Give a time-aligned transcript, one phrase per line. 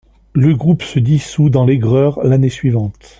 [0.33, 2.95] Le groupe se dissout dans l'aigreur l'année suivante.